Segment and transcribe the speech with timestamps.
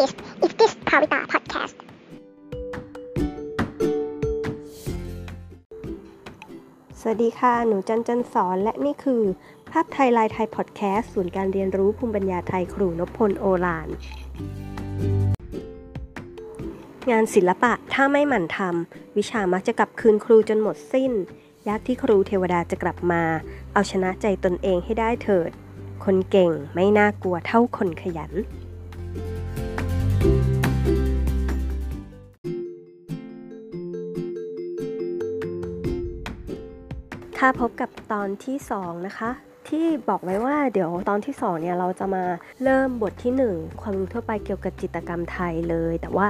[0.00, 0.12] This
[0.44, 1.76] is this Kavita podcast
[7.00, 9.22] สวัสดีค่ะ หนูจันจันสอน และนี่คือ
[9.70, 13.88] ภาพไทยลายไทยพอดแคสต์ศูนย์การเรียนรู้ภูมิปัญญาไทยครูนพพลโอลาน
[17.10, 21.12] งานศิลปะถ้าไม่หมั่นทำวิชามักจะกลับคืนครูจนหมดสิ้น
[21.68, 23.22] ยากที่ครูเทวดาจะกลับมา
[23.72, 25.50] เอาชนะใจตนเองให้ได้เถิด
[26.04, 28.34] คนเก่งไม่น่ากลัวเท่าคนขยัน
[37.38, 39.30] ค่ะพบกับตอนที่ 2 นะคะ
[39.68, 42.24] ที่บอกไว้ว่าเดี๋ยวตอนที่ 2 เนี่ย เราจะมา
[42.62, 46.26] เริ่มบทที่ 1 ความรู้ทั่วไปเกี่ยวกับจิตกรรมไทยเลย แต่ว่า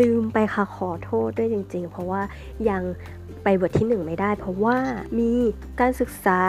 [0.00, 2.22] ลืมไปค่ะขอโทษด้วยจริง ๆ เพราะว่า
[2.70, 2.82] ยัง
[3.44, 4.76] ไปบทที่ 1 ไม่ได้ เพราะว่า
[5.18, 5.30] มี
[5.80, 6.40] การศึกษา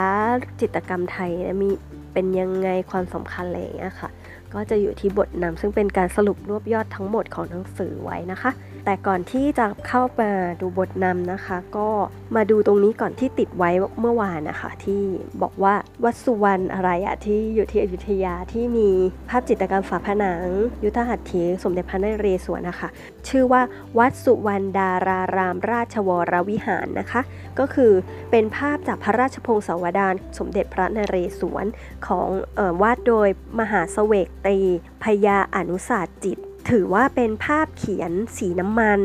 [0.60, 1.30] จิตกรรมไทย
[1.62, 1.70] มี
[2.12, 4.10] เป็นยังไงความสำคัญอะไรอย่างเงี้ยค่ะ
[4.54, 8.50] ก็จะอยู่ที่บทนำซึ่งเป็นการสรุปรวบยอดทั้งหมดของหนังสือไว้นะคะ
[8.84, 11.88] แต่ก่อนที่จะเข้ามาดูบทนำนะคะ ก็
[12.36, 15.02] มาดูตรงนี้ก่อนที่ติดไว้เมื่อวานนะคะ ที่
[15.42, 18.88] บอกว่าวัดสุวรรณอะไรอะที่อยู่ที่อยุธยาที่มี
[19.28, 20.44] ภาพจิตรกรรมฝาผนัง
[20.84, 22.88] ยุทธหัตถีสมเด็จพระนเรศวรนะคะ
[23.28, 23.62] ชื่อว่า
[23.98, 27.20] วัดสุวรรณดารารามราชวรวิหารนะคะ
[27.58, 27.92] ก็คือ
[28.30, 31.66] เป็นภาพจากพระราชพงศาวดารสมเด็จพระนเรศวร
[32.06, 34.60] ของออวาดโดยมหาเสวกตรี
[35.02, 36.38] พยาอนุศาสตร์จิต
[36.70, 39.00] ถือว่าเป็นภาพเขียนสีน้ำมัน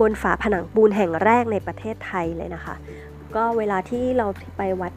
[0.00, 2.74] บนฝาผนังปูนแห่งแรกในประเทศไทยเลยนะคะ
[3.34, 4.92] ก็เวลาที่เราไปวัด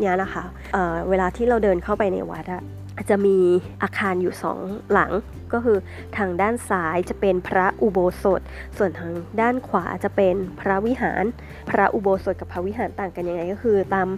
[0.00, 2.62] เนี้ยนะคะเเวลาที่เราเดินเข้าไปในวัดอะ
[3.10, 3.36] จะมี
[3.82, 4.58] อาคารอยู่สอง
[4.92, 5.10] หลัง
[5.52, 5.78] ก็คือ
[6.16, 8.40] ทางด้านซ้ายจะเป็นพระอุโบสถ
[8.76, 11.24] ส่วนทางด้านขวาจะเป็นพระวิหาร
[11.70, 14.08] พระอุโบสถกับพระวิหารต่างกันยังไงก็คือตาม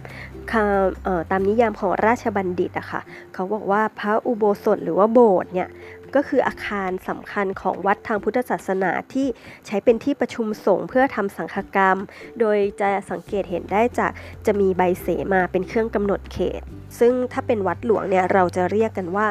[0.51, 3.01] คำตามนิยามของราชบัณฑิตอะคะ่ะ
[3.33, 5.69] เขาบอกว่าพระอุโบสถหรือว่าโบสถ์เนี่ย
[6.15, 9.27] ก็คืออาคารสำคัญของวัดทางพุทธศาสนาที่
[9.67, 11.97] ใช้เป็นที่ประชุมสงฆ์เพื่อทำสังฆกรรม
[12.39, 14.11] โดยจะสังเกตเห็นได้จาก
[14.45, 16.61] จะมีใบเสมาเป็นเครื่องกำหนดเขต
[16.99, 19.27] ซึ่งถ้าเป็นวัดหลวงเนี่ยเราจะเรียกกันว่า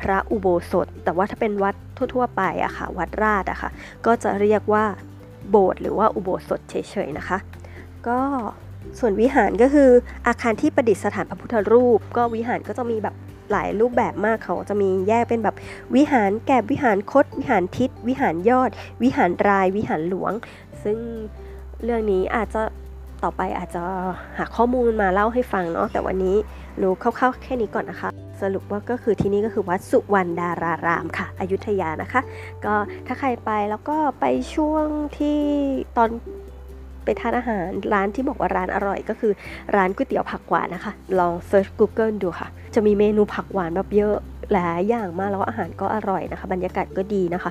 [0.00, 1.74] พระอุโบสถ แต่ว่าถ้าเป็นวัด
[2.14, 3.70] ทั่ว ๆ ไปอะค่ะ วัดราชอะค่ะ
[4.06, 4.84] ก็จะเรียกว่า
[5.50, 6.74] โบสถ์หรือว่าอุโบสถเฉ
[7.06, 7.38] ยๆนะคะ
[8.08, 8.18] ก็
[8.98, 9.90] ส่วนวิหารก็คือ
[10.26, 13.14] อาคารที่ประดิษฐานพระพุทธรูป ก็วิหารก็จะมีแบบ
[13.52, 15.56] หลายรูปแบบมากเขาจะมีแยกเป็นแบบ
[15.94, 18.70] วิหารแกบวิหารคดวิหารทิศ วิหารยอด
[19.02, 20.32] วิหารราย วิหารหลวง
[20.82, 20.98] ซึ่ง
[21.84, 22.62] เรื่องนี้อาจจะ
[23.22, 23.82] ต่อไปอาจจะ
[24.38, 26.36] หาข้อมูลมาเล่าให้ฟังเนาะแต่วันนี้
[26.82, 28.10] รู้คร่าวๆแค่นี้ก่อนนะคะ
[28.42, 32.20] สรุปว่าก็คือที่นี่ก็คือวัดสุวรรณดารารามค่ะ อยุธยานะคะ
[32.64, 32.74] ก็
[33.06, 34.24] ถ้าใครไปแล้วก็ไป
[34.54, 34.86] ช่วง
[35.18, 35.40] ที่
[35.96, 36.10] ตอน
[37.04, 39.32] ไปทานอาหารร้านที่บอกว่าร้านอร่อยก็คือ
[39.76, 44.16] ร้านก๋วยเตี๋ยวผักหวานนะคะ ลองเซิร์ช Google ดูค่ะ จะมีเมนูผักหวานแบบเยอะ
[44.52, 47.50] หลายอย่างมากแล้วอาหารก็อร่อยนะคะ บรรยากาศก็ดีนะคะ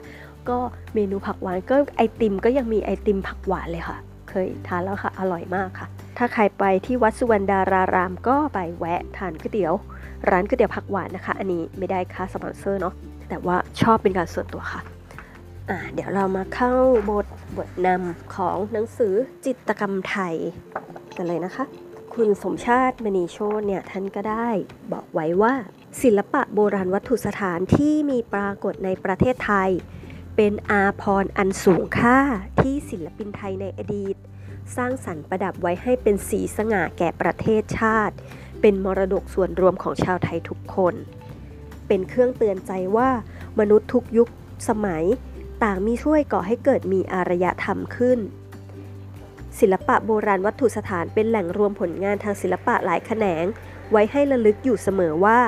[0.49, 0.57] ก็
[0.95, 3.97] เมนูผักหวานก็ไอติมก็ยังมีไอติมผักหวานเลยค่ะ
[4.29, 5.87] เคยทานแล้วค่ะ อร่อยมากค่ะ
[6.17, 9.73] ถ้าใครไปที่วัดสุวรรณดารารามก็ไปแวะทานก๋วยเตี๋ยว
[10.29, 12.93] ร้านก๋วยเตี๋ยวผักหวานนะคะ อันนี้ไม่ได้ค่าสปอนเซอร์เนาะ
[13.29, 14.81] แต่ว่าชอบเป็นการส่วนตัวค่ะ
[15.93, 16.73] เดี๋ยวเรามาเข้า
[17.09, 17.25] บท
[17.57, 19.13] บทนำของหนังสือ
[19.45, 20.35] จิตกรรมไทย
[21.15, 21.65] กันเลยนะคะ
[22.13, 24.49] คุณสมชาติมณีโชตเนี่ยท่านก็ได้
[24.91, 25.53] บอกไว้ว่า
[26.01, 29.69] ศิลปะโบราณวัตถุสถานที่มีปรากฏในประเทศไทย
[30.35, 32.19] เป็นอาพรอันสูงค่า
[32.59, 34.15] ที่ศิลปินไทยในอดีต
[34.75, 38.15] สร้างสรรค์ประดับไว้ให้เป็นสีสง่าแก่ประเทศชาติ
[38.61, 40.93] เป็นมรดกส่วนรวมของชาวไทยทุกคน
[41.87, 43.09] เป็นเครื่องเตือนใจว่า
[43.59, 44.29] มนุษย์ทุกยุค
[44.69, 45.03] สมัย
[45.63, 48.19] ต่างมีช่วยก่อให้เกิดมีอารยธรรมขึ้น
[49.59, 53.45] ศิลปะโบราณวัตถุสถานเป็นแหล่งรวมผลงานทางศิลปะหลายแขนง
[53.91, 55.39] ไว้ให้ระลึกอยู่เสมอว่า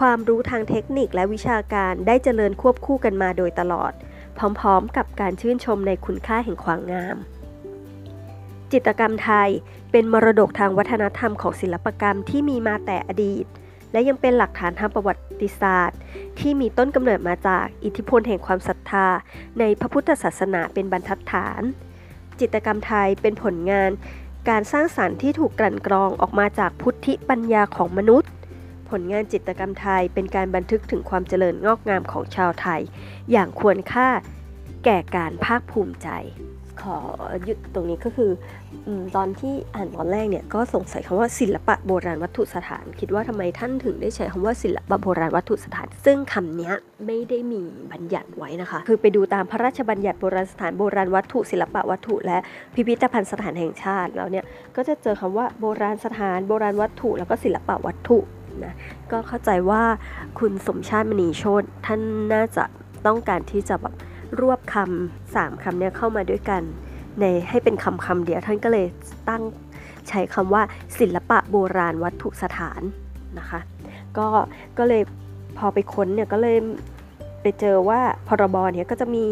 [0.00, 3.92] ความรู้ทางเทคนิคและวิชาการได้เจริญควบคู่กันมาโดยตลอด
[4.60, 7.16] พร้อมๆ กับการชื่นชมในคุณค่าแห่งความงาม
[8.72, 9.48] จิตรกรรมไทย
[9.92, 13.44] เป็นมรดกทางวัฒนธรรมของศิลปกรรมที่มีมาแต่อดีต
[13.92, 15.22] และยังเป็นหลักฐานทางประวัติ
[15.60, 15.98] ศาสตร์
[16.38, 19.06] ที่มีต้นกำเนิดมาจากอิทธิพลแห่งความศรัทธา
[19.58, 21.62] ในพระพุทธศาสนาเป็นบรรทัดฐาน
[22.40, 23.90] จิตรกรรมไทยเป็นผลงาน
[24.48, 28.30] การสร้างสารรค์ที่ถูกกลั่นกรองออกมาจากพุทธิปัญญาของมนุษย์
[28.90, 32.80] ผลงานจิตรกรรมไทยเป็นการบันทึกถึงความเจริญงอกงามของชาวไทย
[33.30, 34.08] อย่างควรค่า
[34.84, 36.08] แก่การภาคภูมิใจ
[36.82, 36.98] ขอ
[37.44, 38.30] หยุดตรงนี้ก็คือ
[39.16, 46.72] ตอนที่อ่านตอนแรกเนี่ยก็สงสัยคำว่าศิลปะโบราณวัตถุสถาน คิดว่าทำไมท่านถึงได้ใช้คำว่าศิลปะโบราณวัตถุสถาน ซึ่งคำนี้
[47.06, 47.62] ไม่ได้มี
[47.92, 52.38] บัญญัติไว้นะคะ คือไปดูตามพระราชบัญญัติโบราณสถานโบราณวัตถุศิลปะวัตถุ และ
[52.74, 54.44] พิพิธภัณฑ์สถานแห่งชาติแล้วเนี่ย
[54.76, 58.18] ก็จะเจอคำว่าโบราณสถานโบราณวัตถุ แล้วก็ศิลปะวัตถุ
[58.64, 58.74] นะ
[59.12, 59.82] ก็เข้าใจว่า
[60.38, 62.00] คุณสมชาติมณีโชตท่าน
[62.32, 62.64] น่าจะ
[63.06, 63.94] ต้องการที่จะแบบ
[64.40, 66.62] รวบคำสามคำเนี้ยเข้ามาด้วยกัน
[67.20, 68.86] ในให้เป็นคำคำเดียวท่านก็เลย
[69.28, 69.42] ตั้ง
[70.08, 70.62] ใช้คำว่า
[70.98, 72.82] ศิลปะโบราณวัตถุสถาน
[73.38, 73.60] นะคะ
[74.18, 74.26] ก็
[74.78, 75.02] ก็เลย
[75.58, 76.56] พอไปค้นเนี่ยก็เลย
[77.42, 79.26] ไปเจอว่าพรบเนี่ยก็จะมี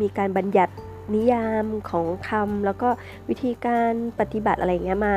[0.00, 0.74] มีการบัญญัติ
[1.14, 2.88] นิยามของคำแล้วก็
[3.28, 5.16] วิธีการปฏิบัติอะไรเงี้ยมา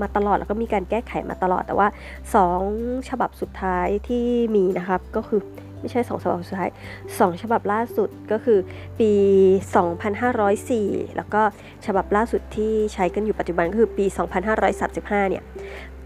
[0.00, 1.88] มาตลอดแล้วก็มีการแก้ไขมาตลอดแต่ว่า
[2.48, 5.40] 2 ฉบับสุดท้ายที่มีนะครับก็คือ
[5.82, 6.70] ไม่ใช่ 2 ฉบับสุดท้าย
[7.06, 8.58] 2 ฉบับล่าสุดก็คือ
[9.00, 9.12] ปี
[9.94, 11.42] 2504 แล้วก็
[11.86, 14.06] ฉบับล่าสุดที่ใช้กันอยู่ปัจจุบันก็คือปี
[14.68, 15.44] 2535 เนี่ย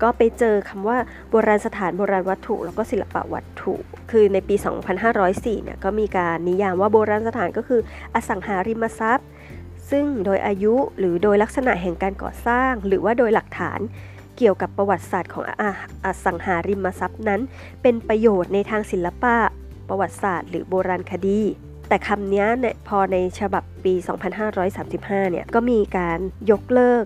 [0.02, 0.98] ก็ไปเจอคำว่า
[1.30, 3.74] โบราณสถานโบราณวัตถุ แล้วก็ศิลปะวัตถุ
[4.10, 4.54] คือในปี
[5.10, 7.80] 2504 เนี่ยก็มีการนิยามว่าโบราณสถานก็คือ
[8.14, 9.28] อสังหาริมทรัพย์
[9.90, 13.80] ซึ่งโดยอายุหรือโดยลักษณะแห่งการก่อสร้าง หรือว่าโดยหลักฐาน
[14.38, 15.44] เกี่ยวกับประวัติศาสตร์ของ
[16.04, 17.40] อสังหาริมทรัพย์นั้น
[17.82, 19.36] เป็นประโยชน์ในทางศิลปะ
[19.88, 21.40] ประวัติศาสตร์หรือโบราณคดี
[21.88, 23.94] แต่คำนี้เนี่ยพอในฉบับปี
[24.62, 26.18] 2535 เนี่ยก็มีการ
[26.50, 27.04] ยกเลิก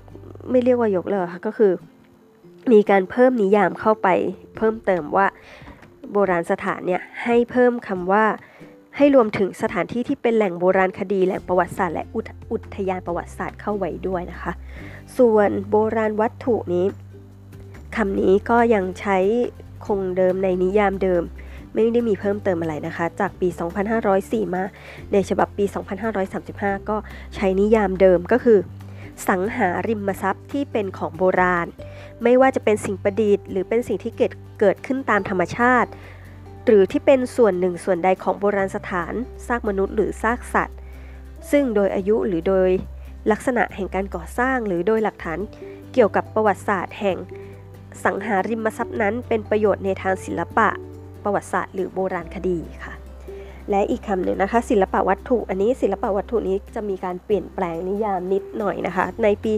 [0.51, 1.73] ไม่เรียกว่ายกเลิกค่ะก็คือ
[2.73, 4.09] มีการเพิ่มนิยามเข้าไป
[4.57, 5.27] เพิ่มเติมว่า
[6.13, 8.25] โบราณสถานเนี่ยให้เพิ่มคำว่า
[8.97, 12.07] ให้รวมถึงสถานที่ที่เป็นแหล่งโบราณคดี แหล่งประวัติศาสตร์และ
[12.53, 14.53] อุทยานประวัติศาสตร์เข้าไว้ด้วยนะคะ
[15.19, 16.87] ส่วนโบราณวัตถุนี้
[17.97, 19.19] คำนี้ก็ยังใช้
[19.87, 21.23] คงเดิมในนิยามเดิม
[21.75, 23.49] ไม่ได้มีเพิ่มเติมอะไรนะคะ จากปี
[24.01, 24.63] 2504 มา
[25.13, 25.65] ในฉบับปี
[26.27, 26.97] 2535 ก็
[27.35, 28.59] ใช้นิยามเดิมก็คือ
[29.29, 31.67] สังหาริมทรัพย์ที่เป็นของโบราณ
[32.23, 35.91] ไม่ว่าจะเป็นสิ่งประดิษฐ์หรือเป็นสิ่งที่เกิดเกิดขึ้นตามธรรมชาติ
[36.67, 39.13] หรือที่เป็นส่วนหนึ่งส่วนใดของโบราณสถาน
[39.47, 40.79] ซากมนุษย์หรือซากสัตว์
[41.51, 42.69] ซึ่งโดยอายุหรือโดย
[43.31, 45.39] ลักษณะแห่งการก่อสร้างหรือโดยหลักฐาน
[45.93, 47.17] เกี่ยวกับประวัติศาสตร์แห่ง
[48.05, 50.69] สังหาริมทรัพย์นั้นเป็นประโยชน์ในทางศิลปะ
[51.25, 52.95] ประวัติศาสตร์หรือโบราณคดีค่ะ
[53.71, 59.53] และอีกคำหนึ่งนะคะ ศิลปะวัตถุ อันนี้ศิลปะวัตถุนี้จะมีการเปลี่ยนแปลงนิยามนิดหน่อยนะคะ ในปี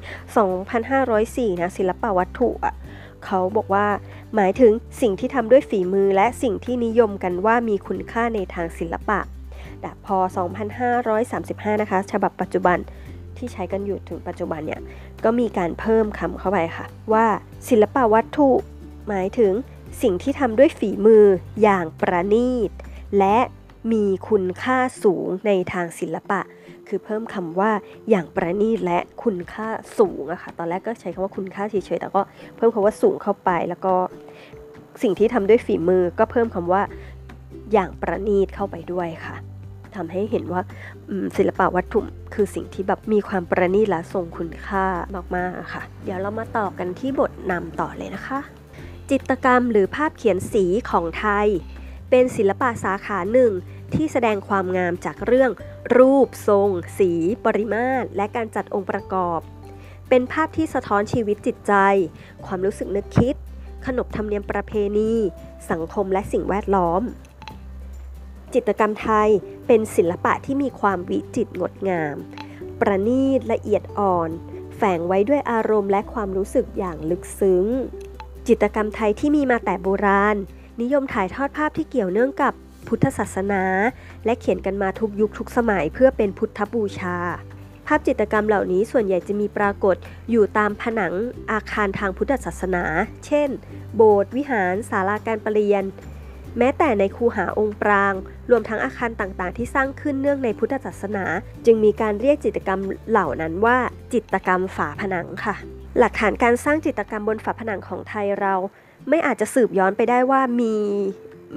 [0.76, 2.75] 2504 นะศิลปะวัตถุอะ
[3.26, 3.87] เขาบอกว่า
[4.35, 9.19] หมายถึงสิ่งที่ทำด้วยฝีมือและสิ่งที่นิยมกันว่ามีคุณค่าในทางศิลปะ
[9.81, 10.17] แต่พอ
[11.00, 12.79] 2535 นะคะ ฉบับปัจจุบัน
[13.37, 14.81] ที่ใช้กันอยู่ถึงปัจจุบันเนี่ย
[15.25, 17.26] ก็มีการเพิ่มคำเข้าไปค่ะ ว่า
[17.69, 18.49] ศิลปะวัตถุ
[19.08, 19.53] หมายถึง
[20.03, 21.25] สิ่งที่ทำด้วยฝีมือ
[21.63, 22.71] อย่างประณีต
[23.19, 23.39] และ
[23.93, 26.41] มีคุณค่าสูงในทางศิลปะ
[26.89, 27.71] คือเพิ่มคำว่า
[28.11, 29.69] อย่างประณีตและคุณค่า
[29.99, 32.23] สูงอะค่ะตอนแรกก็ใช้คำว่าคุณค่าเฉยๆแต่ก็
[32.57, 33.95] เพิ่มคำว่าสูงเข้าไป แล้วก็
[35.03, 36.83] สิ่งที่ทำด้วยฝีมือก็เพิ่มคำว่า
[37.73, 39.37] อย่างประณีตเข้าไปด้วยค่ะ
[39.97, 40.61] ทำให้เห็นว่า
[41.37, 42.01] ศิลปะวัตถุ
[42.35, 44.85] คือสิ่งที่แบบมีความประณีตและทรงคุณค่า
[45.37, 48.41] มากๆค่ะ เดี๋ยวเรามาต่อกันที่บทนำต่อเลยนะคะ
[49.11, 51.49] จิตรกรรมหรือภาพเขียนสีของไทย
[52.11, 53.53] เป็นศิลปะสาขาหนึ่ง
[53.95, 55.51] ที่แสดงความงามจากเรื่อง
[55.97, 56.69] รูปทรง
[56.99, 57.11] สี
[57.45, 59.41] ปริมาตร และการจัดองค์ประกอบ
[60.09, 61.75] เป็นภาพที่สะท้อนชีวิตจิตใจ
[62.47, 63.35] ความรู้สึกนึกคิด
[63.87, 65.13] ขนบธรรมเนียมประเพณี
[65.71, 67.03] สังคมและสิ่งแวดล้อม
[68.55, 69.29] จิตรกรรมไทย
[69.67, 72.17] เป็นศิลปะที่มีความวิจิตรงดงาม
[72.81, 74.31] ประณีตละเอียดอ่อน
[74.77, 77.65] แฝงไว้ด้วยอารมณ์และความรู้สึกอย่างลึกซึ้ง
[78.49, 80.37] จิตรกรรมไทยที่มีมาแต่โบราณ
[80.81, 82.53] นิยมถ่ายทอดภาพที่เกี่ยวเนื่องกับ
[82.89, 83.62] พุทธศาสนา
[84.25, 87.17] และเขียนกันมาทุกยุคทุกสมัยเพื่อเป็นพุทธบูชา
[87.87, 89.96] ภาพจิตรกรรมเหล่านี้ส่วนใหญ่จะมีปรากฏ
[90.31, 91.13] อยู่ตามผนัง
[91.53, 92.84] อาคารทางพุทธศาสนา
[93.27, 93.49] เช่น
[93.96, 95.84] โบสถ์วิหารศาลาการประเรียน
[96.58, 98.15] แม้แต่ในคูหาองค์ปราง
[98.51, 101.25] รวมทั้งอาคารต่างๆ ที่สร้างขึ้นเนื่องในพุทธศาสนา
[101.67, 102.81] จึงมีการเรียกจิตรกรรม
[103.11, 103.79] เหล่านั้นว่า
[104.13, 105.55] จิตรกรรมฝาผนังค่ะ
[105.99, 108.55] หลักฐานการสร้างจิตรกรรมบนฝาผนังของไทยเรา
[109.08, 110.75] ไม่อาจจะสืบย้อนไปได้ว่ามี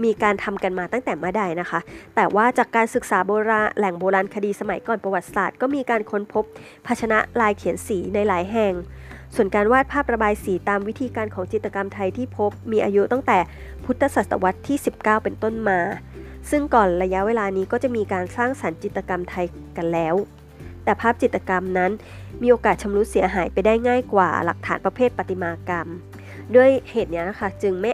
[0.04, 1.80] มีการทำกันมาตั้งแต่เมื่อใดนะคะ
[2.16, 6.44] แต่ว่าจากการศึกษาโบราณแหล่งโบราณคดีสมัยก่อนประวัติศาสตร์ ก็มีการค้นพบ
[6.86, 8.74] ภาชนะลายเขียนสีในหลายแห่ง
[9.36, 13.38] ส่วนการวาดภาพระบายสีตามวิธีการของจิตรกรรมไทยที่พบ มีอายุตั้งแต่
[13.86, 15.80] พุทธศตวรรษที่ 19 เป็นต้นมา
[16.50, 19.46] ซึ่งก่อนระยะเวลานี้ก็จะมีการสร้างสรรค์จิตรกรรมไทย
[19.78, 20.16] กันแล้ว
[20.86, 21.92] แต่ภาพจิตรกรรมนั้น
[22.42, 25.88] มีโอกาสชำรุดเสียหายไปได้ง่ายกว่าหลักฐานประเภทประติมากรรม
[26.56, 27.92] ด้วยเหตุนี้นะคะจึงไม่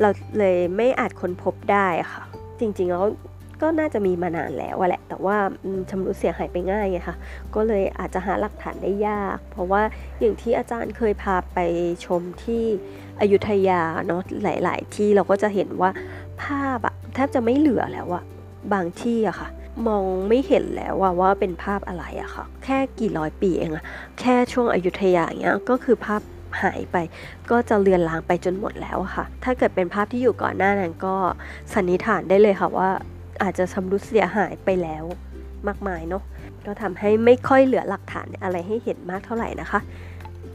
[0.00, 2.22] เราเลยไม่อาจค้นพบได้ค่ะ
[2.60, 3.06] จริงๆแล้ว
[3.62, 5.36] ก็น่าจะมีมานานแล้วแหละ แต่ว่า
[5.90, 7.16] ชำรุดเสียหายไปง่ายไงคะ
[7.54, 9.82] ก็เลยอาจจะหาหลักฐานได้ยาก เพราะว่า
[10.20, 11.58] อย่างที่อาจารย์เคยพาไป
[12.06, 12.64] ชมที่
[13.20, 15.90] อยุธยาเนาะหลาย ๆ ที่เราก็จะเห็นว่า
[16.42, 18.24] ภาพอะแทบจะไม่เหลือแล้วอะ
[18.72, 19.48] บางที่อะค่ะ
[19.86, 23.84] มองไม่เห็นแล้วว่าว่าเป็นภาพอะไรอะค่ะ แค่กี่ร้อยปีเองอะ
[24.20, 26.22] แค่ช่วงอยุธยาเงี้ยก็คือภาพ
[26.62, 26.96] หายไป
[27.50, 31.14] ก็จะเลือนลางไปจนหมดแล้วค่ะ ถ้าเกิดเป็นภาพที่อยู่ก่อนหน้านั้นก็
[31.74, 32.90] สันนิษฐานได้เลยค่ะว่า
[33.42, 35.04] อาจจะชำรุดเสียหายไปแล้ว
[35.68, 36.22] มากมายเนาะ
[36.66, 39.80] ก็ทำให้ไม่ค่อยเหลือหลักฐานอะไรให้เห็นมากเท่าไหร่นะคะ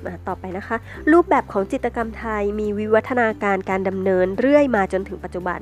[0.05, 0.77] มาต่อไปนะคะ
[1.11, 5.59] รูปแบบของจิตรกรรมไทยมีวิวัฒนาการการดำเนินเรื่อยมาจนถึงปัจจุบัน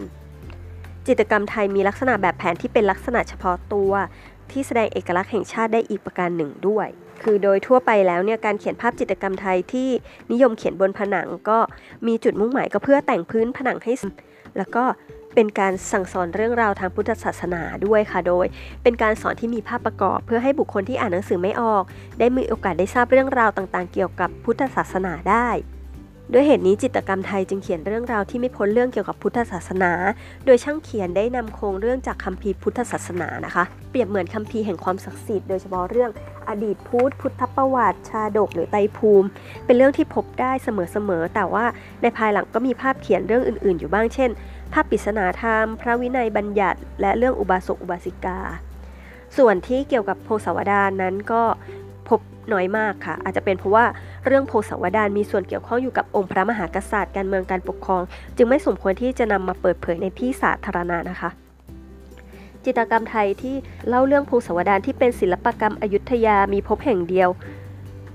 [1.07, 3.91] จิตรกรรมไทยมีลักษณะแบบแผนที่เป็นลักษณะเฉพาะตัว
[4.51, 6.87] ที่แสดงเอกลักษณ์แห่งชาติได้อีกประการหนึ่งด้วย
[7.23, 9.89] คือโดยทั่วไปแล้วเนี่ยการเขียนภาพจิตรกรรมไทยที่
[10.31, 11.59] นิยมเขียนบนผนังก็
[12.07, 13.93] มีจุดมุ่งหมายก็เพื่อแต่งพื้นผนังให้
[14.57, 14.83] แล้วก็
[15.35, 18.45] เป็นการสั่งสอนเรื่องราวทางพุทธศาสนาด้วยค่ะ โดย
[18.83, 21.83] เป็นการสอนที่มีภาพประกอบ เพื่อให้บุคคลที่อ่านหนังสือไม่ออก
[22.19, 25.49] ได้มีโอกาสได้ทราบเรื่องราวต่างๆ เกี่ยวกับพุทธศาสนาได้
[26.33, 29.91] ด้วยเหตุนี้จิตรกรรมไทยจึงเขียนเรื่องราวที่ไม่พ้นเรื่องเกี่ยวกับพุทธศาสนา
[30.45, 36.11] โดยช่างเขียนได้นำโครงเรื่องจากคัมภีร์พุทธศาสนานะคะ เปรียบเหมือนคัมภีร์แห่งความศักดิ์สิทธิ์โดยเฉพาะเรื่อง
[36.49, 39.27] อดีตพุทธพุทธประวัติ ชาดกหรือไตภูมิ
[39.65, 41.65] เป็นเรื่องที่พบได้เสมอๆแต่ว่า
[42.01, 44.29] ในภายหลังก็มีภาพเขียนเรื่องอื่น ๆ อยู่บ้างเช่น
[44.73, 48.39] ภาพปริศนาธรรม พระวินัยบัญญัติ และเรื่องอุบาสกอุบาสิกา
[49.37, 51.43] ส่วนที่เกี่ยวกับโพสวดารนั้นก็
[52.53, 53.85] น้อยมากค่ะ อาจจะเป็นเพราะว่า
[54.25, 58.01] เรื่องโพสวดานมีส่วนเกี่ยวข้องอยู่กับองค์พระมหากษัตริย์การเมืองการปกครอง
[58.37, 61.29] จึงไม่สมควรที่จะนำมาเปิดเผยในที่สาธารณะนะคะ
[62.65, 63.55] จิตรกรรมไทยที่
[63.87, 67.29] เล่าเรื่องโพสวดานที่เป็นศิลปกรรมอยุธยามีพบแห่งเดียว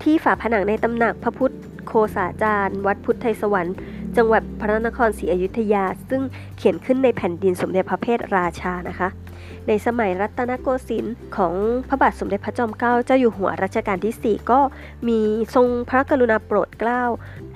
[0.03, 1.55] ที่ฝาผนังในตำหนักพระพุทธ
[1.87, 3.75] โคสาจารย์ วัดพุทธไทยสวรรค์
[4.17, 6.23] จังหวัดพระนครศรีอยุธยา ซึ่ง
[6.57, 9.09] เขียนขึ้นในแผ่นดินสมเด็จพระเพทราชานะคะ
[9.69, 11.55] ในสมัยรัตนโกสินทร์ของ
[11.89, 14.61] พระบาทสมเด็จพระจอมเกล้าเจ้าอยู่หัวรัชกาลที่ 4 ก็
[15.09, 15.21] มี
[15.55, 17.03] ทรงพระกรุณาโปรดเกล้า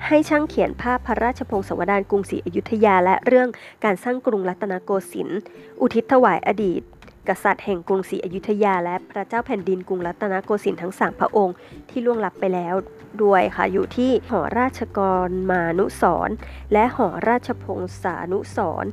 [0.07, 3.49] ให้ช่างเขียนภาพพระราชพงศาวดารกรุงศรีอยุธยาและเรื่อง
[3.83, 5.39] การสร้างกรุงรัตนโกสินทร์
[5.81, 6.81] อุทิศถวายอดีต
[7.29, 11.55] กษัตริย์แห่งกรุงศรีอยุธยา และพระเจ้าแผ่นดินกรุงรัตนโกสินทร์ทั้งสามพระองค์
[11.89, 12.75] ที่ล่วงลับไปแล้ว
[13.23, 16.29] ด้วยค่ะ อยู่ที่หอราชกรมานุสร
[16.73, 18.85] และหอราชพงศานุสร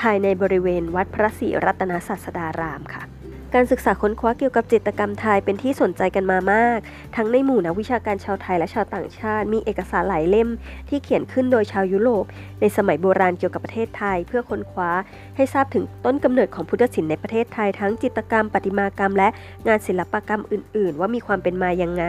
[0.00, 3.15] ภายในบริเวณวัดพระศรีรัตนศาสดารามค่ะ
[3.54, 6.78] การศึกษาค้นคว้าเกี่ยวกับจิตกรรมไทยเป็นที่สนใจกันมามาก
[7.16, 10.48] ทั้งในหมู่นักวิชาการชาวไทยและชาวต่างชาติ มีเอกสารหลายเล่ม
[10.88, 12.24] ที่เขียนขึ้นโดยชาวยุโรป
[12.60, 14.90] ในสมัยโบราณเกี่ยวกับประเทศไทย เพื่อค้นคว้า
[15.36, 19.28] ให้ทราบถึงต้นกำเนิดของพุทธศิลป์ในประเทศไทย ทั้งจิตกรรม ประติมากรรม และ
[19.68, 22.04] งานศิลปกรรมอื่น ๆ ว่ามีความเป็นมายังไง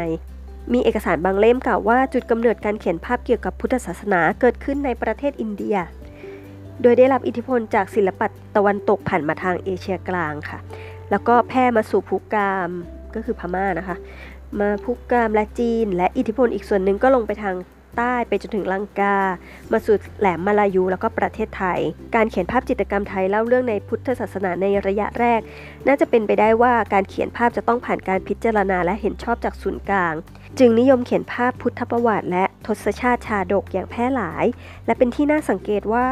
[0.73, 5.77] มีเอกสารบางเล่มกล่าวว่าจุดกำเนิดการเขียนภาพเกี่ยวกับพุทธศาสนาเกิดขึ้นในประเทศอินเดีย
[6.81, 10.59] โดยได้รับอิทธิพลจากศิลปะตะวันตกผ่านมาทางเอเชียกลางค่ะ
[11.11, 12.69] แล้วก็แพร่มาสู่ภูกาม
[13.15, 13.97] ก็คือพม่านะคะ
[14.59, 17.55] มาภูกามและจีน และอิทธิพลอีกส่วนหนึ่งก็ลงไปทาง
[17.97, 19.17] ใต้ไปจนถึงลังกา
[19.71, 21.79] มาสู่แหลมมาลายูแล้วก็ประเทศไทย
[22.15, 25.41] การเขียนภาพจิตรกรรมไทยเล่าเรื่องในพุทธศาสนาในระยะแรก
[25.87, 30.13] น่าจะเป็นไปได้ว่าการเขียนภาพจะต้องผ่านการพิจารณาและเห็นชอบจากศูนย์กลาง
[30.59, 34.45] จึงนิยมเขียนภาพพุทธประวัติและทศชาติชาดกอย่างแพร่หลาย
[34.85, 36.07] และเป็นที่น่าสังเกตว่า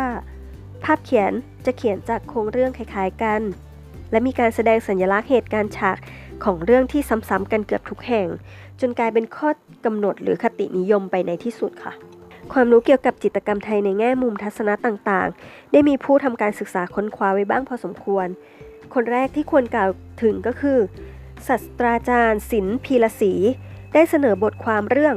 [0.84, 1.32] ภาพเขียน
[1.66, 3.42] จะเขียนจากโครงเรื่องคล้ายๆกัน
[4.12, 5.98] และมีการแสดงสัญลักษณ์เหตุการณ์ฉาก
[6.44, 8.28] ของเรื่องที่ซ้ำๆกันเกือบทุกแห่ง
[8.82, 9.50] จนกลายเป็นข้อ
[9.86, 11.94] กำหนดหรือคตินิยมไปในที่สุดค่ะ
[12.54, 18.28] ความรู้เกี่ยวกับจิตกรรมไทยในแง่มุมทัศนะต่างๆ ได้มีผู้ทำการศึกษาค้นคว้าไว้บ้างพอสมควร
[18.94, 19.90] คนแรกที่ควรกล่าว
[20.24, 20.80] ถึงก็คือ
[21.48, 23.34] ศาสตราจารย์ศิลป์พีระศรี
[23.94, 25.16] ได้เสนอบทความเรื่อง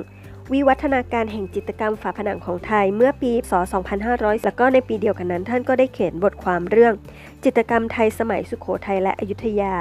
[0.53, 3.53] วิวัฒนาการแห่งจิตรกรรมฝาผนังของไทยเมื่อปีศ
[3.99, 6.95] 2500 แล้วก็ในปีเดียวกันนั้น ท่านก็ได้เขียนบทความเรื่อง
[7.45, 9.75] จิตรกรรมไทยสมัยสุขโขทัยและอยุธยา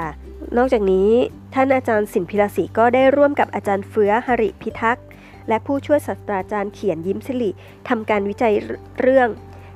[0.56, 1.10] นอกจากนี้
[1.54, 5.04] ท่านอาจารย์สินพิรศรีก็ได้ร่วมกับอาจารย์เฟื้อหริพิทักษ์
[5.48, 7.50] และผู้ช่วยศาสตราจารย์เขียนยิ้มสิริ
[7.88, 8.54] ทำการวิจัย
[9.00, 9.28] เรื่อง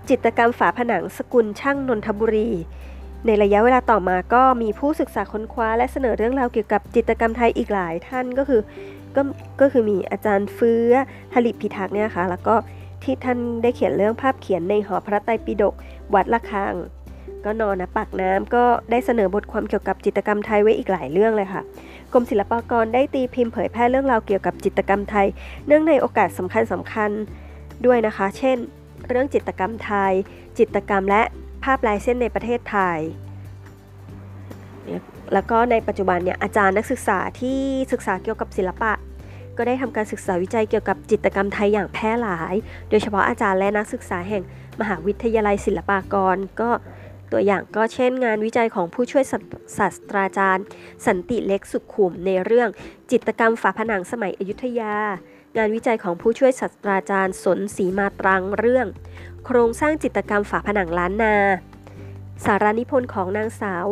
[0.08, 2.50] จิตรกรรมฝาผนังสกุลช่างนนทบุรี
[3.26, 8.60] ในระยะเวลาต่อมาก็มีผู้ศึกษาค้นคว้าและเสนอเรื่องราวเกี่ยวกับจิตรกรรมไทยอีกหลายท่านก็คือ
[9.16, 9.22] ก็
[9.60, 10.92] ก็คือมีอาจารย์เฟื้อ
[11.34, 12.54] หริพิทักษ์เนี่ยค่ะแล้วก็
[13.02, 15.74] ที่ท่านได้เขียนเรื่องภาพเขียนในหอพระไตรปิฎก
[16.14, 16.74] วัดละคัง
[17.44, 21.62] ก็นอนนะปากน้ำก็ได้เสนอบทความเกี่ยวกับจิตกรรมไทยไว้อีกหลายเรื่องเลยค่ะ
[22.12, 25.26] กรมศิลปากรได้ตีพิมพ์เผยแพร่เรื่องราวเกี่ยวกับจิตกรรมไทย
[25.66, 27.10] เนื่องในโอกาสสำคัญสำคัญ
[27.86, 28.56] ด้วยนะคะ เช่น
[29.08, 30.12] เรื่องจิตกรรมไทย
[30.58, 31.22] จิตกรรมและ
[31.64, 32.98] ภาพลายเส้นในประเทศไทย
[35.32, 37.58] แล้วก็ในปัจจุบันเนี่ยอาจารย์นักศึกษาที่
[37.92, 38.92] ศึกษาเกี่ยวกับศิลปะ
[39.56, 42.54] ก็ได้ทำการศึกษาวิจัยเกี่ยวกับจิตกรรมไทยอย่างแพร่หลาย
[42.90, 44.42] โดยเฉพาะอาจารย์และนักศึกษาแห่ง
[44.80, 46.70] มหาวิทยาลัยศิลปากรก็
[47.32, 49.24] ตัวอย่างก็เช่นงานวิจัยของผู้ช่วย
[49.78, 50.64] ศาสตราจารย์
[51.06, 52.68] สันติเล็กสุขขุมในเรื่อง
[53.10, 54.94] จิตกรรมฝาผนังสมัยอยุธยา
[55.56, 58.86] งานวิจัยของผู้ช่วยศาสตราจารย์สนศรีมาตรังเรื่อง
[59.46, 61.36] โครงสร้างจิตกรรมฝาผนังล้านนา
[62.44, 63.86] สารานิพนธ์ของนางสาว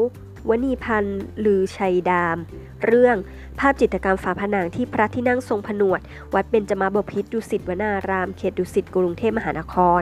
[0.49, 2.39] วณีพันธ์ลือชัยดาม
[2.85, 3.17] เรื่อง
[3.59, 6.01] ภาพจิตรกรรมฝาผนังที่พระที่นั่งทรงผนวด
[6.35, 10.01] วัดเบญจมาบพิตรดุสิตวนาราม เขตดุสิตกรุงเทพมหานคร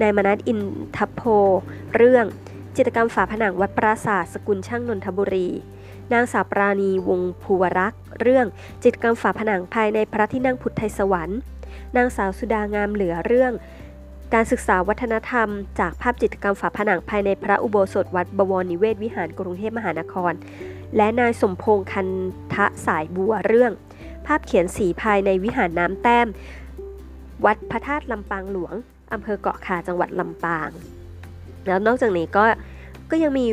[0.00, 0.60] นายมนัสอิน
[0.96, 1.22] ทพโพ
[1.96, 2.26] เรื่อง
[2.76, 5.48] จิตรกรรมฝาผนังวัดปราสาทสกุลช่างนนทบุรี
[6.12, 8.46] นางสาวปราณีวงภูวรักษ์เรื่อง
[8.82, 11.38] จิตรกรรมฝาผนังภายในพระที่นั่งพุทธไทยสวรรค์
[11.96, 13.52] นางสาวสุดางามเหลือเรื่อง
[14.34, 15.48] การศึกษาวัฒนธรรม
[15.80, 20.32] จากภาพจิตรกรรมฝาผนังภายในพระอุโบสถวัดบวรนิเวศวิหารกรุงเทพมหานคร
[20.96, 22.08] และนายสมพงษ์คัน
[22.54, 23.72] ทะสายบัวเรื่อง
[24.26, 26.26] ภาพเขียนสีภายในวิหารน้ำแต้ม
[27.44, 28.74] วัดพระธาตุลำปางหลวง
[29.12, 30.68] อำเภอเกาะคาจังหวัดลำปาง
[31.66, 32.44] แล้วนอกจากนี้ก็
[33.10, 33.46] ก็ยังมี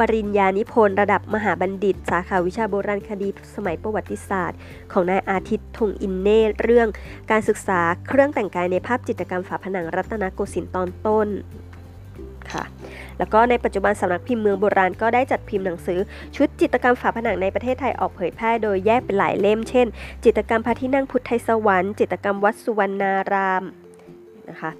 [0.00, 4.58] ปริญญานิพนธ์ระดับมหาบัณฑิต สาขาวิชาโบราณคดีสมัยประวัติศาสตร์
[4.92, 6.88] ของนายอาทิตย์ทงอินเน่เรื่อง
[7.30, 11.28] การศึกษาเครื่องแต่งกายในภาพจิตรกรรมฝาผนังรัตนโกสินทร์ตอนต้น
[12.52, 12.64] ค่ะ
[13.18, 15.98] แล้วก็ในปัจจุบันสำนักพิมพ์เมืองโบราณก็ได้จัดพิมพ์หนังสือ
[16.36, 19.86] ชุดจิตรกรรมฝาผนังในประเทศไทยออกเผยแพร่โดยแยกเป็นหลายเล่ม เช่น
[20.24, 23.64] จิตรกรรมพระที่นั่งพุทธไทยสวรรค์ จิตรกรรมวัดสุวรรณาราม
[24.48, 24.70] นะคะ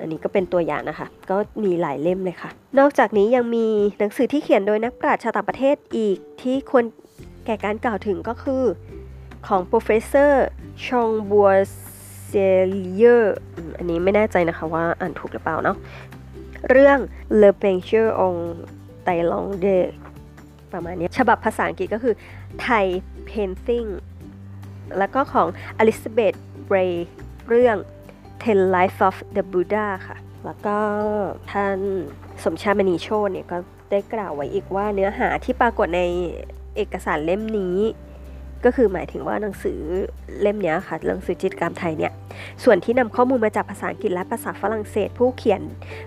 [0.00, 3.66] อันนี้ก็เป็นตัวอย่างนะคะ ก็มีหลายเล่มเลยค่ะ นอกจากนี้ยังมี
[3.98, 6.84] หนังสือที่เขียนโดยนักปราชญ์ชาวต่างประเทศอีกที่ควร
[7.46, 8.62] แก่การกล่าวถึงก็คือ
[9.46, 10.32] ของ professor
[10.86, 13.36] Jean Boisselier
[13.76, 15.76] อันนี้ไม่แน่ใจนะคะว่าอ่านถูกหรือเปล่าเนาะ
[16.70, 16.98] เรื่อง
[17.40, 18.36] La Peinture en
[19.06, 19.78] Thaïlande
[20.72, 22.14] ประมาณนี้ ฉบับภาษาอังกฤษก็คือ
[22.66, 22.86] Thai
[23.30, 23.88] Painting
[24.98, 25.48] แล้วก็ของ
[25.80, 26.36] Elizabeth
[26.68, 26.92] Bray
[27.48, 27.76] เรื่อง
[28.42, 30.76] Ten Life of the Buddha ค่ะ แล้วก็
[31.50, 31.78] ท่าน
[32.44, 33.56] สมชายมณีโชตเนี่ยก็
[33.90, 36.02] ได้กล่าวไว้อีกว่าเนื้อหาที่ปรากฏใน
[36.76, 37.78] เอกสารเล่มนี้
[38.64, 39.80] ก็คือหมายถึงว่าหนังสือ
[40.40, 42.12] เล่มนี้ค่ะหนังสือจิตกรรมไทยเนี่ย
[42.64, 45.62] ส่วนที่นำข้อมูลมาจากภาษาอังกฤษและภาษาฝรั่งเศสผู้เขียน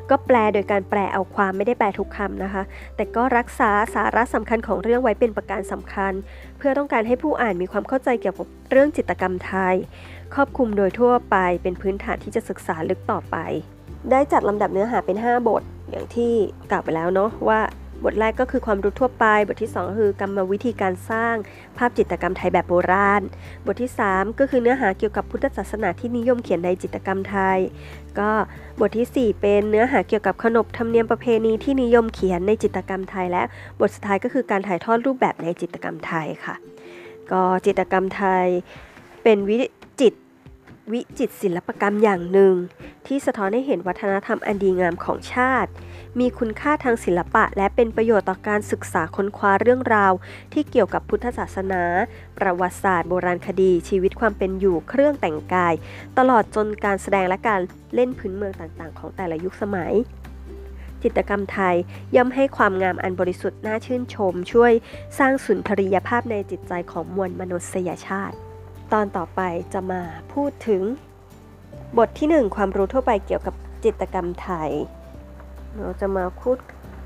[0.10, 2.64] ก็แปลโดยการแปลเอาความไม่ได้แปลทุกคำนะคะ
[2.96, 6.14] แต่ก็รักษาสาระสำคัญของเรื่องไว้เป็นประการสำคัญ
[6.58, 9.76] เพื่อต้องการให้ผู้อ่านมีความเข้าใจเกี่ยวกับเรื่องจิตกรรมไทย
[10.36, 13.38] ครอบคลุมโดยทั่วไปเป็นพื้นฐานที่จะศึกษาลึกต่อไป
[14.12, 16.34] ได้จัดลำดับเนื้อหาเป็น 5 บท อย่างที่
[16.72, 17.60] กล่าวไปแล้วเนาะว่า
[18.04, 21.36] บทแรกก็คือความรู้ทั่วไป บทที่2ก็คือกรรมวิธีการสร้าง
[21.78, 23.22] ภาพจิตรกรรมไทยแบบโบราณ
[23.66, 27.58] บทที่ 3 ก็คือเนื้อหาเกี่ยวกับพุทธศาสนาที่นิยมเขียนในจิตรกรรมไทย
[28.20, 28.30] ก็
[28.80, 33.44] บททีสี่ 4 เป็นเนื้อหาเกี่ยวกับขนบธรรมเนียมประเพณีที่นิยมเขียนในจิตรกรรมไทย และ
[33.80, 36.56] บทสุดท้ายก็คือการถ่ายทอดรูปแบบในจิตรกรรมไทยค่ะ
[37.32, 38.46] ก็จิตรกรรมไทย
[39.24, 39.58] เป็นวิ
[40.94, 42.56] วิจิตศิลปกรรมอย่างหนึ่ง
[43.08, 45.72] ที่สะท้อนให้เห็นวัฒนธรรมอันดีงามของชาติ
[46.20, 50.14] มีคุณค่าทางศิลปะ และเป็นประโยชน์ต่อการศึกษาค้นคว้าเรื่องราว
[50.54, 51.84] ที่เกี่ยวกับพุทธศาสนา
[52.38, 55.74] ประวัติศาสตร์โบราณคดี ชีวิตความเป็นอยู่เครื่องแต่งกาย
[56.18, 57.62] ตลอดจนการแสดงและการ
[57.96, 59.94] เล่นพื้นเมืองต่างๆ ของแต่ละยุคสมัย
[61.04, 61.76] จิตรกรรมไทย
[62.16, 64.72] ย่อมให้ความงามอันบริสุทธิ์น่าชื่นชม ช่วย
[65.20, 68.38] สร้างสุนทรียภาพในจิตใจของมวลมนุษยชาติ
[68.94, 69.42] ตอนต่อไป
[69.74, 70.02] จะมา
[70.34, 70.82] พูดถึง
[71.98, 74.72] บทที่ 1 ความรู้ทั่วไปเกี่ยวกับจิตกรรมไทย
[75.76, 76.58] เราจะมาพูด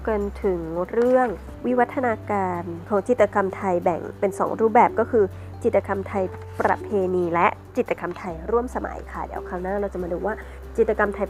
[0.08, 1.28] กันถึงเรื่อง
[1.66, 5.24] วิวัฒนาการของจิตกรรมไทยแบ่งเป็น 2 รูปแบบก็คือ
[5.64, 6.24] จิตกรรมไทย
[6.60, 10.34] ประเพณีและจิตกรรมไทยร่วมสมัยค่ะ เดี๋ยวคราวหน้าเราจะมาดูว่า
[10.78, 11.28] จิตกรรมไทย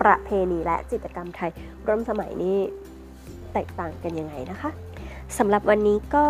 [0.00, 1.50] ประเพณี และจิตกรรมไทย
[1.86, 2.58] ร่วมสมัยนี้
[3.52, 4.70] แตกต่างกันยังไงนะคะ
[5.38, 6.26] สำหรับวันนี้ก็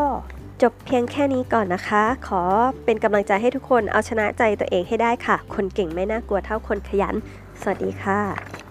[0.62, 2.42] จบเพียงแค่นี้ก่อนนะคะ ขอ
[2.84, 7.14] เป็นกำลังใจให้ทุกคนเอาชนะใจตัวเองให้ได้ค่ะ คนเก่งไม่น่ากลัวเท่าคนขยัน
[7.60, 8.65] สวัสดีค่ะ